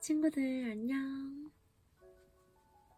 친구들 0.00 0.70
안녕. 0.70 1.50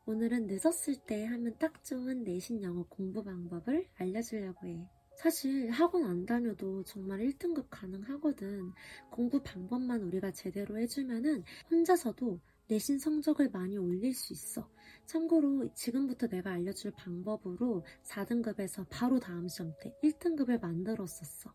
오늘은 0.07 0.47
늦었을 0.47 0.95
때 1.05 1.25
하면 1.25 1.57
딱 1.59 1.83
좋은 1.83 2.23
내신 2.23 2.63
영어 2.63 2.85
공부 2.89 3.25
방법을 3.25 3.89
알려주려고 3.97 4.69
해. 4.69 4.89
사실 5.17 5.69
학원 5.71 6.05
안 6.05 6.25
다녀도 6.25 6.85
정말 6.85 7.19
1등급 7.19 7.67
가능하거든. 7.71 8.73
공부 9.11 9.43
방법만 9.43 10.01
우리가 10.03 10.31
제대로 10.31 10.79
해주면은 10.79 11.43
혼자서도 11.73 12.41
내신 12.69 13.01
성적을 13.01 13.51
많이 13.51 13.77
올릴 13.79 14.15
수 14.15 14.33
있어. 14.33 14.71
참고로 15.07 15.75
지금부터 15.75 16.29
내가 16.29 16.53
알려줄 16.53 16.93
방법으로 16.93 17.85
4등급에서 18.05 18.87
바로 18.89 19.19
다음 19.19 19.49
시험 19.49 19.75
때 19.83 19.93
1등급을 20.05 20.61
만들었었어. 20.61 21.53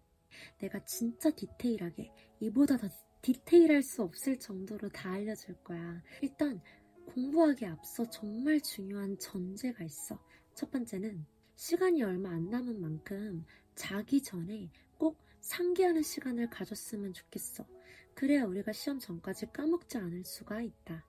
내가 0.59 0.83
진짜 0.83 1.29
디테일하게 1.31 2.11
이보다 2.41 2.75
더 2.77 2.89
디테일할 3.27 3.83
수 3.83 4.03
없을 4.03 4.39
정도로 4.39 4.87
다 4.87 5.11
알려줄 5.11 5.55
거야. 5.61 6.01
일단 6.21 6.61
공부하기 7.07 7.65
앞서 7.65 8.09
정말 8.09 8.61
중요한 8.61 9.19
전제가 9.19 9.83
있어. 9.83 10.17
첫 10.55 10.71
번째는 10.71 11.25
시간이 11.57 12.03
얼마 12.03 12.29
안 12.29 12.49
남은 12.49 12.79
만큼 12.79 13.43
자기 13.75 14.23
전에 14.23 14.71
꼭 14.97 15.17
상기하는 15.41 16.03
시간을 16.03 16.49
가졌으면 16.49 17.11
좋겠어. 17.11 17.67
그래야 18.13 18.45
우리가 18.45 18.71
시험 18.71 18.97
전까지 18.97 19.47
까먹지 19.47 19.97
않을 19.97 20.23
수가 20.23 20.61
있다. 20.61 21.05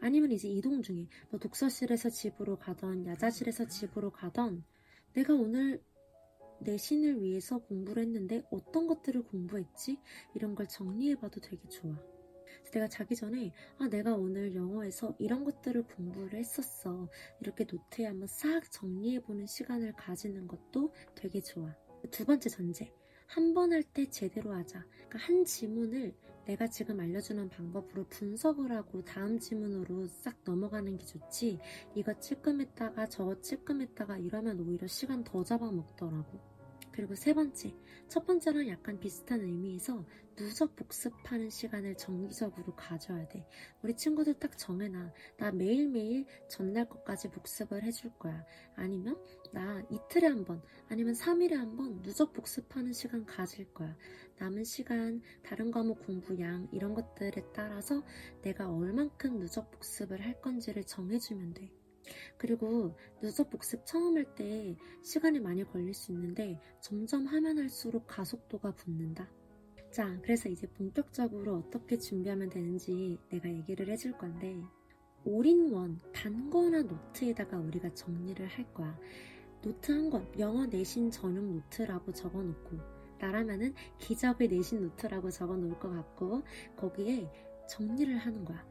아니면 0.00 0.30
이제 0.30 0.46
이동 0.46 0.80
중에 0.80 1.08
뭐 1.28 1.40
독서실에서 1.40 2.10
집으로 2.10 2.56
가던 2.56 3.04
야자실에서 3.04 3.66
집으로 3.66 4.12
가던 4.12 4.62
내가 5.12 5.34
오늘 5.34 5.82
내 6.60 6.76
신을 6.76 7.22
위해서 7.22 7.58
공부를 7.58 8.02
했는데 8.04 8.42
어떤 8.50 8.86
것들을 8.86 9.22
공부했지? 9.24 9.98
이런 10.34 10.54
걸 10.54 10.66
정리해봐도 10.68 11.40
되게 11.40 11.68
좋아. 11.68 11.94
내가 12.72 12.88
자기 12.88 13.14
전에 13.16 13.52
아 13.78 13.88
내가 13.88 14.14
오늘 14.14 14.54
영어에서 14.54 15.14
이런 15.18 15.44
것들을 15.44 15.82
공부를 15.84 16.34
했었어 16.38 17.08
이렇게 17.40 17.64
노트에 17.64 18.06
한번 18.06 18.28
싹 18.28 18.70
정리해보는 18.70 19.46
시간을 19.46 19.92
가지는 19.94 20.46
것도 20.46 20.92
되게 21.14 21.40
좋아 21.40 21.74
두 22.10 22.24
번째 22.26 22.48
전제 22.50 22.92
한 23.26 23.54
번 23.54 23.72
할 23.72 23.82
때 23.82 24.08
제대로 24.10 24.52
하자 24.52 24.84
그러니까 25.08 25.18
한 25.18 25.44
지문을 25.44 26.14
내가 26.48 26.66
지금 26.66 26.98
알려주는 26.98 27.50
방법으로 27.50 28.06
분석을 28.08 28.72
하고 28.72 29.04
다음 29.04 29.38
지문으로 29.38 30.06
싹 30.06 30.34
넘어가는 30.46 30.96
게 30.96 31.04
좋지. 31.04 31.58
이거 31.94 32.18
찔끔했다가 32.18 33.06
저거 33.08 33.38
찔끔했다가 33.38 34.16
이러면 34.16 34.58
오히려 34.60 34.86
시간 34.86 35.22
더 35.24 35.44
잡아먹더라고 35.44 36.57
그리고 36.98 37.14
세 37.14 37.32
번째, 37.32 37.72
첫 38.08 38.26
번째랑 38.26 38.66
약간 38.70 38.98
비슷한 38.98 39.40
의미에서 39.40 40.04
누적 40.34 40.74
복습하는 40.74 41.48
시간을 41.48 41.94
정기적으로 41.94 42.74
가져야 42.74 43.28
돼. 43.28 43.46
우리 43.82 43.94
친구들 43.94 44.34
딱 44.40 44.58
정해놔. 44.58 45.12
나 45.36 45.52
매일매일 45.52 46.26
전날 46.48 46.88
것까지 46.88 47.30
복습을 47.30 47.84
해줄 47.84 48.10
거야. 48.18 48.44
아니면 48.74 49.16
나 49.52 49.80
이틀에 49.88 50.26
한 50.26 50.44
번, 50.44 50.60
아니면 50.88 51.14
3일에 51.14 51.52
한 51.54 51.76
번 51.76 52.02
누적 52.02 52.32
복습하는 52.32 52.92
시간 52.92 53.24
가질 53.24 53.72
거야. 53.72 53.96
남은 54.40 54.64
시간, 54.64 55.22
다른 55.44 55.70
과목 55.70 56.04
공부 56.04 56.36
양, 56.40 56.66
이런 56.72 56.94
것들에 56.94 57.44
따라서 57.54 58.02
내가 58.42 58.68
얼만큼 58.68 59.38
누적 59.38 59.70
복습을 59.70 60.20
할 60.20 60.40
건지를 60.40 60.82
정해주면 60.82 61.54
돼. 61.54 61.70
그리고 62.36 62.94
누적 63.20 63.50
복습 63.50 63.84
처음 63.86 64.16
할 64.16 64.24
때 64.34 64.76
시간이 65.02 65.40
많이 65.40 65.64
걸릴 65.64 65.94
수 65.94 66.12
있는데 66.12 66.60
점점 66.80 67.26
하면 67.26 67.58
할수록 67.58 68.06
가속도가 68.06 68.72
붙는다. 68.74 69.28
자, 69.90 70.18
그래서 70.22 70.48
이제 70.48 70.66
본격적으로 70.66 71.56
어떻게 71.56 71.96
준비하면 71.98 72.50
되는지 72.50 73.18
내가 73.30 73.48
얘기를 73.48 73.88
해줄 73.88 74.12
건데 74.18 74.62
올인원 75.24 75.98
단거나 76.12 76.82
노트에다가 76.82 77.58
우리가 77.58 77.92
정리를 77.94 78.46
할 78.46 78.72
거야. 78.74 78.98
노트 79.62 79.90
한 79.92 80.10
권, 80.10 80.30
영어 80.38 80.66
내신 80.66 81.10
전용 81.10 81.52
노트라고 81.54 82.12
적어놓고 82.12 82.78
나라면은 83.18 83.74
기적의 83.98 84.48
내신 84.48 84.82
노트라고 84.82 85.30
적어놓을 85.30 85.78
것 85.78 85.90
같고 85.90 86.42
거기에 86.76 87.28
정리를 87.68 88.16
하는 88.16 88.44
거야. 88.44 88.64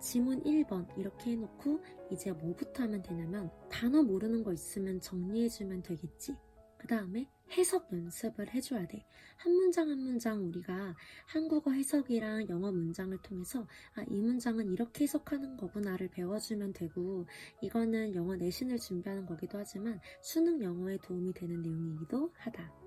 지문 0.00 0.42
1번 0.42 0.86
이렇게 0.98 1.32
해놓고 1.32 1.80
이제 2.10 2.32
뭐부터 2.32 2.84
하면 2.84 3.02
되냐면 3.02 3.50
단어 3.70 4.02
모르는 4.02 4.42
거 4.42 4.52
있으면 4.52 5.00
정리해주면 5.00 5.82
되겠지. 5.82 6.36
그 6.78 6.86
다음에 6.86 7.28
해석 7.52 7.92
연습을 7.92 8.52
해줘야 8.52 8.86
돼. 8.86 9.04
한 9.36 9.52
문장 9.52 9.88
한 9.88 9.98
문장 9.98 10.44
우리가 10.46 10.94
한국어 11.26 11.72
해석이랑 11.72 12.48
영어 12.48 12.70
문장을 12.70 13.16
통해서 13.18 13.66
아, 13.94 14.04
이 14.08 14.20
문장은 14.20 14.72
이렇게 14.72 15.04
해석하는 15.04 15.56
거구나를 15.56 16.08
배워주면 16.08 16.72
되고 16.72 17.26
이거는 17.62 18.14
영어 18.14 18.36
내신을 18.36 18.78
준비하는 18.78 19.26
거기도 19.26 19.58
하지만 19.58 20.00
수능 20.20 20.62
영어에 20.62 20.98
도움이 20.98 21.32
되는 21.32 21.62
내용이기도 21.62 22.32
하다. 22.36 22.85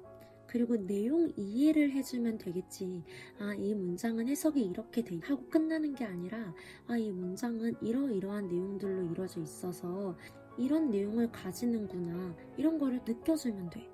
그리고 0.50 0.76
내용 0.76 1.32
이해를 1.38 1.92
해주면 1.92 2.40
되겠지. 2.40 3.04
아, 3.38 3.54
이 3.54 3.76
문장은 3.76 4.28
해석이 4.28 4.60
이렇게 4.60 5.04
돼. 5.04 5.20
하고 5.22 5.48
끝나는 5.48 5.94
게 5.94 6.06
아니라, 6.06 6.56
아, 6.88 6.98
이 6.98 7.12
문장은 7.12 7.76
이러이러한 7.84 8.48
내용들로 8.48 9.12
이루어져 9.12 9.42
있어서 9.42 10.18
이런 10.58 10.90
내용을 10.90 11.32
가지는구나. 11.32 12.36
이런 12.58 12.80
거를 12.80 13.00
느껴주면 13.08 13.70
돼. 13.70 13.88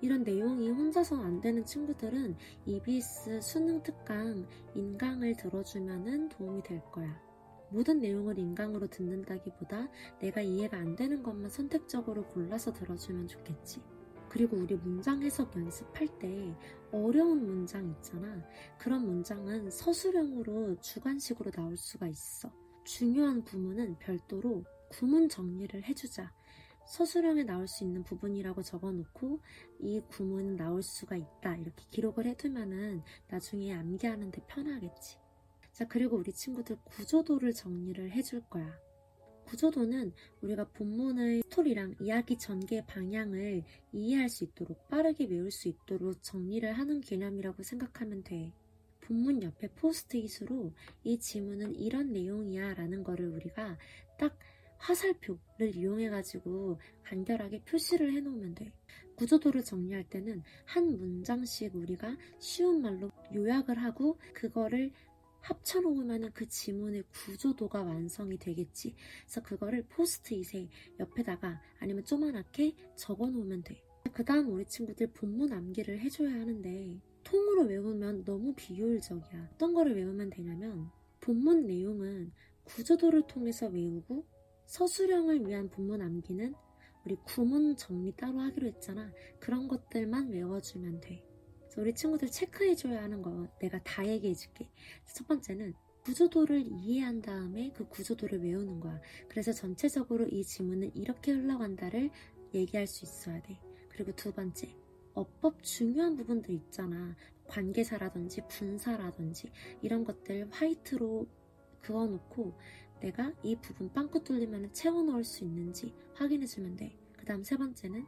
이런 0.00 0.22
내용이 0.24 0.70
혼자서 0.70 1.22
안 1.22 1.42
되는 1.42 1.66
친구들은 1.66 2.34
EBS 2.64 3.42
수능 3.42 3.82
특강 3.82 4.46
인강을 4.74 5.36
들어주면 5.36 6.30
도움이 6.30 6.62
될 6.62 6.80
거야. 6.90 7.20
모든 7.68 8.00
내용을 8.00 8.38
인강으로 8.38 8.86
듣는다기보다 8.86 9.90
내가 10.18 10.40
이해가 10.40 10.78
안 10.78 10.96
되는 10.96 11.22
것만 11.22 11.50
선택적으로 11.50 12.24
골라서 12.24 12.72
들어주면 12.72 13.28
좋겠지. 13.28 13.82
그리고 14.30 14.56
우리 14.56 14.76
문장 14.76 15.20
해석 15.22 15.54
연습할 15.56 16.06
때 16.20 16.56
어려운 16.92 17.44
문장 17.44 17.90
있잖아. 17.90 18.42
그런 18.78 19.04
문장은 19.04 19.70
서술형으로 19.70 20.80
주관식으로 20.80 21.50
나올 21.50 21.76
수가 21.76 22.06
있어. 22.06 22.50
중요한 22.84 23.42
구문은 23.42 23.98
별도로 23.98 24.64
구문 24.88 25.28
정리를 25.28 25.82
해주자. 25.82 26.32
서술형에 26.86 27.42
나올 27.44 27.66
수 27.68 27.84
있는 27.84 28.04
부분이라고 28.04 28.62
적어놓고 28.62 29.40
이 29.80 30.00
구문은 30.08 30.56
나올 30.56 30.82
수가 30.82 31.16
있다. 31.16 31.56
이렇게 31.56 31.84
기록을 31.90 32.26
해두면은 32.26 33.02
나중에 33.28 33.74
암기하는데 33.74 34.42
편하겠지. 34.46 35.18
자, 35.72 35.86
그리고 35.86 36.16
우리 36.16 36.32
친구들 36.32 36.76
구조도를 36.84 37.52
정리를 37.52 38.10
해줄 38.12 38.42
거야. 38.48 38.89
구조도는 39.50 40.12
우리가 40.42 40.68
본문의 40.68 41.42
스토리랑 41.42 41.96
이야기 42.00 42.38
전개 42.38 42.84
방향을 42.86 43.64
이해할 43.92 44.28
수 44.28 44.44
있도록 44.44 44.88
빠르게 44.88 45.24
외울 45.24 45.50
수 45.50 45.66
있도록 45.66 46.22
정리를 46.22 46.72
하는 46.72 47.00
개념이라고 47.00 47.64
생각하면 47.64 48.22
돼. 48.22 48.52
본문 49.00 49.42
옆에 49.42 49.66
포스트잇으로 49.74 50.72
이 51.02 51.18
지문은 51.18 51.74
이런 51.74 52.12
내용이야 52.12 52.74
라는 52.74 53.02
거를 53.02 53.26
우리가 53.26 53.76
딱 54.16 54.38
화살표를 54.78 55.74
이용해가지고 55.74 56.78
간결하게 57.02 57.62
표시를 57.64 58.12
해놓으면 58.12 58.54
돼. 58.54 58.72
구조도를 59.16 59.64
정리할 59.64 60.04
때는 60.04 60.44
한 60.64 60.96
문장씩 60.96 61.74
우리가 61.74 62.16
쉬운 62.38 62.82
말로 62.82 63.10
요약을 63.34 63.82
하고 63.82 64.16
그거를 64.32 64.92
합쳐놓으면 65.42 66.32
그 66.32 66.48
지문의 66.48 67.04
구조도가 67.12 67.82
완성이 67.82 68.38
되겠지. 68.38 68.94
그래서 69.24 69.42
그거를 69.42 69.84
포스트잇에 69.88 70.68
옆에다가 70.98 71.60
아니면 71.78 72.04
조그맣게 72.04 72.74
적어놓으면 72.96 73.62
돼. 73.62 73.82
그 74.12 74.24
다음 74.24 74.52
우리 74.52 74.64
친구들 74.66 75.12
본문 75.12 75.52
암기를 75.52 76.00
해줘야 76.00 76.30
하는데 76.30 77.00
통으로 77.22 77.62
외우면 77.64 78.24
너무 78.24 78.54
비효율적이야. 78.54 79.50
어떤 79.54 79.74
거를 79.74 79.94
외우면 79.94 80.30
되냐면 80.30 80.90
본문 81.20 81.66
내용은 81.66 82.32
구조도를 82.64 83.26
통해서 83.26 83.66
외우고 83.68 84.26
서술형을 84.66 85.46
위한 85.46 85.68
본문 85.68 86.00
암기는 86.00 86.54
우리 87.04 87.16
구문 87.24 87.76
정리 87.76 88.12
따로 88.12 88.40
하기로 88.40 88.66
했잖아. 88.68 89.10
그런 89.38 89.68
것들만 89.68 90.28
외워주면 90.30 91.00
돼. 91.00 91.29
우리 91.78 91.94
친구들 91.94 92.30
체크해줘야 92.30 93.02
하는 93.02 93.22
거 93.22 93.48
내가 93.60 93.78
다 93.82 94.06
얘기해줄게. 94.06 94.68
첫 95.14 95.26
번째는 95.26 95.74
구조도를 96.04 96.64
이해한 96.66 97.22
다음에 97.22 97.72
그 97.74 97.86
구조도를 97.88 98.42
외우는 98.42 98.80
거야. 98.80 99.00
그래서 99.28 99.52
전체적으로 99.52 100.26
이 100.26 100.42
지문은 100.42 100.94
이렇게 100.94 101.32
흘러간다를 101.32 102.10
얘기할 102.54 102.86
수 102.86 103.04
있어야 103.04 103.40
돼. 103.42 103.60
그리고 103.90 104.14
두 104.16 104.32
번째, 104.32 104.74
어법 105.14 105.62
중요한 105.62 106.16
부분들 106.16 106.54
있잖아. 106.54 107.16
관계사라든지 107.46 108.42
분사라든지 108.48 109.50
이런 109.82 110.04
것들 110.04 110.48
화이트로 110.50 111.26
그어놓고 111.80 112.54
내가 113.00 113.32
이 113.42 113.56
부분 113.56 113.92
빵꾸 113.92 114.22
뚫리면 114.24 114.72
채워 114.72 115.02
넣을 115.02 115.24
수 115.24 115.44
있는지 115.44 115.94
확인해주면 116.14 116.76
돼. 116.76 116.96
그 117.16 117.24
다음 117.24 117.42
세 117.42 117.56
번째는 117.56 118.06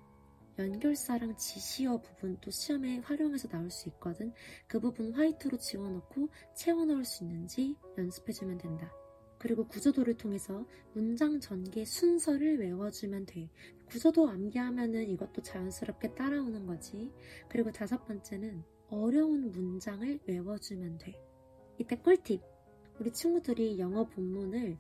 연결사랑 0.59 1.37
지시어 1.37 2.01
부분도 2.01 2.51
시험에 2.51 2.99
활용해서 2.99 3.49
나올 3.49 3.71
수 3.71 3.89
있거든. 3.91 4.33
그 4.67 4.79
부분 4.81 5.13
화이트로 5.13 5.59
지워놓고 5.59 6.29
채워넣을 6.55 7.05
수 7.05 7.25
있는지 7.25 7.75
연습해주면 7.97 8.59
된다. 8.59 8.93
그리고 9.39 9.67
구조도를 9.67 10.15
통해서 10.15 10.65
문장 10.93 11.41
전개 11.41 11.85
순서를 11.85 12.61
외워주면 12.61 13.27
돼. 13.27 13.51
구조도 13.87 14.29
암기하면은 14.29 15.09
이것도 15.11 15.43
자연스럽게 15.43 16.15
따라오는 16.15 16.65
거지. 16.67 17.11
그리고 17.49 17.73
다섯 17.73 18.05
번째는 18.07 18.63
어려운 18.89 19.51
문장을 19.51 20.21
외워주면 20.27 20.99
돼. 20.99 21.21
이때 21.79 21.97
꿀팁. 21.97 22.41
우리 23.01 23.11
친구들이 23.11 23.81
영어 23.81 24.05
본문을 24.05 24.79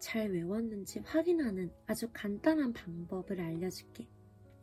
잘 0.00 0.30
외웠는지 0.32 0.98
확인하는 0.98 1.72
아주 1.86 2.10
간단한 2.12 2.74
방법을 2.74 3.40
알려줄게. 3.40 4.06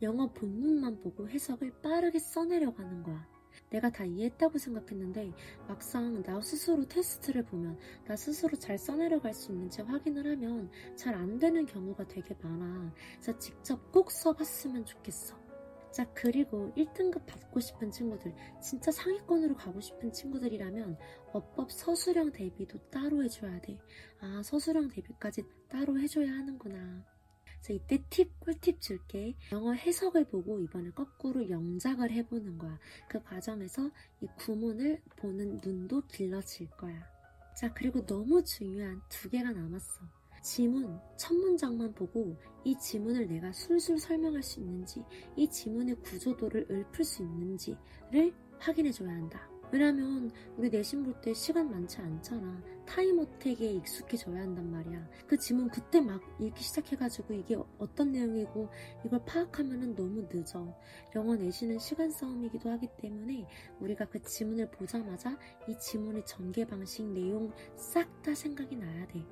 영어 0.02 0.32
본문만 0.32 1.00
보고 1.00 1.28
해석을 1.28 1.80
빠르게 1.82 2.18
써내려가는 2.18 3.02
거야. 3.02 3.26
내가 3.70 3.90
다 3.90 4.04
이해했다고 4.04 4.58
생각했는데 4.58 5.32
막상 5.68 6.22
나 6.22 6.40
스스로 6.40 6.86
테스트를 6.88 7.44
보면 7.44 7.78
나 8.06 8.16
스스로 8.16 8.56
잘 8.58 8.78
써내려갈 8.78 9.34
수 9.34 9.52
있는지 9.52 9.82
확인을 9.82 10.26
하면 10.32 10.70
잘 10.96 11.14
안 11.14 11.38
되는 11.38 11.66
경우가 11.66 12.08
되게 12.08 12.34
많아. 12.42 12.92
그래서 13.20 13.38
직접 13.38 13.92
꼭 13.92 14.10
써봤으면 14.10 14.84
좋겠어. 14.86 15.36
자, 15.92 16.06
그리고 16.14 16.72
1등급 16.74 17.26
받고 17.26 17.60
싶은 17.60 17.90
친구들, 17.90 18.34
진짜 18.62 18.90
상위권으로 18.90 19.54
가고 19.54 19.78
싶은 19.80 20.10
친구들이라면 20.10 20.96
어법 21.34 21.70
서술형 21.70 22.32
대비도 22.32 22.78
따로 22.90 23.22
해줘야 23.22 23.60
돼. 23.60 23.78
아, 24.20 24.42
서술형 24.42 24.88
대비까지 24.88 25.42
따로 25.68 25.98
해줘야 25.98 26.30
하는구나. 26.32 27.04
자, 27.62 27.72
이때 27.72 28.04
팁, 28.10 28.40
꿀팁 28.40 28.80
줄게. 28.80 29.36
영어 29.52 29.72
해석을 29.72 30.24
보고 30.24 30.58
이번에 30.58 30.90
거꾸로 30.90 31.48
영작을 31.48 32.10
해보는 32.10 32.58
거야. 32.58 32.76
그 33.08 33.22
과정에서 33.22 33.88
이 34.20 34.26
구문을 34.36 35.00
보는 35.16 35.60
눈도 35.64 36.02
길러질 36.08 36.70
거야. 36.70 37.06
자, 37.56 37.72
그리고 37.72 38.04
너무 38.04 38.42
중요한 38.42 39.00
두 39.08 39.30
개가 39.30 39.52
남았어. 39.52 40.00
지문, 40.42 40.98
첫 41.16 41.34
문장만 41.34 41.94
보고 41.94 42.36
이 42.64 42.76
지문을 42.76 43.28
내가 43.28 43.52
술술 43.52 44.00
설명할 44.00 44.42
수 44.42 44.58
있는지, 44.58 45.04
이 45.36 45.48
지문의 45.48 45.94
구조도를 46.02 46.66
읊을 46.68 47.04
수 47.04 47.22
있는지를 47.22 48.34
확인해줘야 48.58 49.08
한다. 49.08 49.51
왜냐면 49.72 50.30
우리 50.58 50.68
내신 50.68 51.02
볼 51.02 51.20
때 51.22 51.32
시간 51.32 51.70
많지 51.70 51.98
않잖아. 51.98 52.62
타임어택에 52.86 53.72
익숙해져야 53.72 54.42
한단 54.42 54.70
말이야. 54.70 55.08
그 55.26 55.38
지문 55.38 55.68
그때 55.70 56.00
막 56.00 56.20
읽기 56.38 56.62
시작해가지고 56.62 57.32
이게 57.34 57.56
어떤 57.78 58.12
내용이고 58.12 58.68
이걸 59.06 59.24
파악하면은 59.24 59.94
너무 59.94 60.28
늦어. 60.30 60.76
영어 61.14 61.34
내신은 61.36 61.78
시간 61.78 62.10
싸움이기도 62.10 62.68
하기 62.70 62.88
때문에 63.00 63.46
우리가 63.80 64.04
그 64.06 64.20
지문을 64.22 64.70
보자마자 64.72 65.38
이 65.68 65.78
지문의 65.78 66.26
전개 66.26 66.66
방식, 66.66 67.04
내용 67.04 67.50
싹 67.76 68.10
다 68.22 68.34
생각이 68.34 68.76
나야 68.76 69.06
돼. 69.08 69.24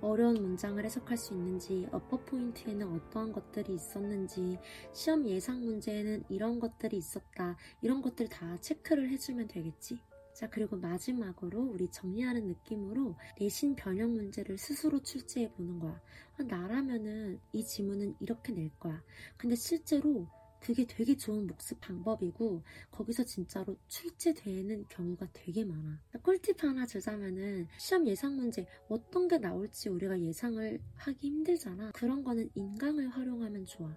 어려운 0.00 0.34
문장을 0.34 0.82
해석할 0.84 1.16
수 1.16 1.34
있는지, 1.34 1.86
어퍼 1.92 2.24
포인트에는 2.24 2.86
어떠한 2.86 3.32
것들이 3.32 3.74
있었는지, 3.74 4.58
시험 4.92 5.26
예상 5.28 5.60
문제에는 5.64 6.24
이런 6.28 6.58
것들이 6.58 6.96
있었다, 6.96 7.56
이런 7.82 8.00
것들 8.02 8.28
다 8.28 8.56
체크를 8.60 9.10
해주면 9.10 9.48
되겠지. 9.48 10.00
자, 10.32 10.48
그리고 10.48 10.76
마지막으로 10.76 11.60
우리 11.60 11.90
정리하는 11.90 12.46
느낌으로 12.46 13.14
내신 13.38 13.76
변형 13.76 14.14
문제를 14.14 14.56
스스로 14.56 15.02
출제해 15.02 15.52
보는 15.52 15.78
거야. 15.78 16.00
아, 16.38 16.42
나라면은 16.44 17.38
이 17.52 17.62
지문은 17.62 18.16
이렇게 18.20 18.52
낼 18.52 18.70
거야. 18.78 19.02
근데 19.36 19.54
실제로 19.54 20.26
그게 20.60 20.86
되게 20.86 21.16
좋은 21.16 21.46
복습 21.46 21.80
방법이고 21.80 22.62
거기서 22.90 23.24
진짜로 23.24 23.76
출제되는 23.88 24.86
경우가 24.88 25.28
되게 25.32 25.64
많아. 25.64 26.00
꿀팁 26.22 26.62
하나 26.62 26.86
주자면은 26.86 27.66
시험 27.78 28.06
예상 28.06 28.36
문제 28.36 28.66
어떤 28.88 29.26
게 29.26 29.38
나올지 29.38 29.88
우리가 29.88 30.20
예상을 30.20 30.80
하기 30.96 31.26
힘들잖아. 31.26 31.92
그런 31.92 32.22
거는 32.22 32.50
인강을 32.54 33.08
활용하면 33.08 33.64
좋아. 33.64 33.96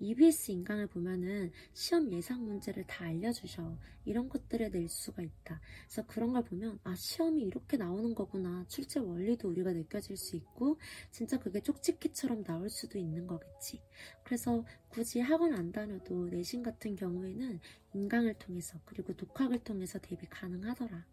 EBS 0.00 0.50
인강을 0.50 0.86
보면은 0.86 1.52
시험 1.74 2.10
예상 2.12 2.44
문제를 2.44 2.84
다 2.86 3.04
알려주셔. 3.04 3.76
이런 4.06 4.28
것들을 4.28 4.70
낼 4.70 4.88
수가 4.88 5.22
있다. 5.22 5.60
그래서 5.86 6.06
그런 6.06 6.32
걸 6.32 6.42
보면 6.42 6.80
아 6.84 6.94
시험이 6.94 7.42
이렇게 7.42 7.76
나오는 7.76 8.14
거구나. 8.14 8.64
출제 8.68 9.00
원리도 9.00 9.48
우리가 9.48 9.72
느껴질 9.72 10.16
수 10.16 10.36
있고 10.36 10.78
진짜 11.10 11.38
그게 11.38 11.60
쪽집기처럼 11.60 12.44
나올 12.44 12.70
수도 12.70 12.98
있는 12.98 13.26
거겠지. 13.26 13.82
그래서 14.24 14.64
굳이 14.88 15.20
학원 15.20 15.54
안 15.54 15.70
다녀도 15.70 16.26
내신 16.28 16.62
같은 16.62 16.96
경우에는 16.96 17.60
인강을 17.94 18.34
통해서 18.38 18.80
그리고 18.86 19.14
독학을 19.14 19.58
통해서 19.60 19.98
대비 19.98 20.26
가능하더라. 20.26 21.04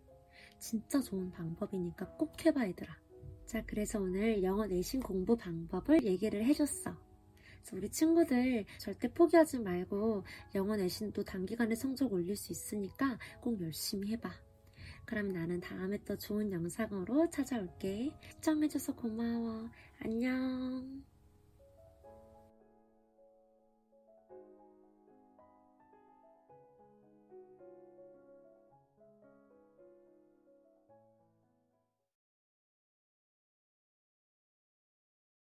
진짜 0.60 1.02
좋은 1.02 1.30
방법이니까 1.32 2.08
꼭 2.18 2.46
해봐 2.46 2.68
얘들아. 2.70 2.98
자 3.46 3.64
그래서 3.66 4.00
오늘 4.00 4.42
영어 4.44 4.66
내신 4.66 5.02
공부 5.02 5.36
방법을 5.36 6.06
얘기를 6.06 6.44
해줬어. 6.46 6.96
우리 7.74 7.90
친구들 7.90 8.66
절대 8.78 9.08
포기하지 9.08 9.60
말고 9.60 10.24
영어 10.56 10.76
내신도 10.76 11.24
단기간에 11.24 11.76
성적 11.76 12.12
올릴 12.14 12.36
수 12.36 12.52
있으니까 12.52 13.18
꼭 13.42 13.62
열심히 13.62 14.12
해봐. 14.12 14.32
그럼 15.06 15.32
나는 15.32 15.62
다음에 15.62 15.98
또 16.06 16.18
좋은 16.18 16.52
영상으로 16.52 17.30
찾아올게. 17.30 18.12
시청해줘서 18.36 18.94
고마워. 18.94 19.70
안녕. 20.00 20.77